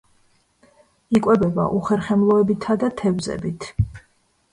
[1.19, 3.69] იკვებება უხერხემლოებითა და თევზებით.